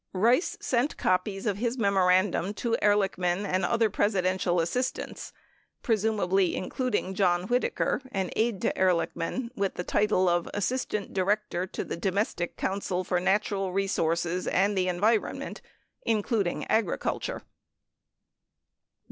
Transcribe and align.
Rice 0.13 0.57
sent 0.59 0.97
copies 0.97 1.45
of 1.45 1.57
his 1.59 1.77
memorandum 1.77 2.55
to 2.55 2.75
Ehrlichman 2.81 3.45
and 3.45 3.63
other 3.63 3.87
Presidential 3.87 4.59
assistants, 4.59 5.31
presumably 5.83 6.55
including 6.55 7.13
John 7.13 7.43
Whitaker, 7.43 8.01
an 8.11 8.31
aide 8.35 8.63
to 8.63 8.75
Ehrlich 8.75 9.15
man 9.15 9.51
with 9.55 9.75
the 9.75 9.83
title 9.83 10.27
of 10.27 10.49
Assistant 10.55 11.13
Director 11.13 11.67
to 11.67 11.83
the 11.83 11.97
Domestic 11.97 12.57
Council 12.57 13.03
for 13.03 13.19
Natural 13.19 13.71
Resources 13.73 14.47
and 14.47 14.75
the 14.75 14.87
Environment 14.87 15.61
(including 16.03 16.65
agriculture). 16.65 17.43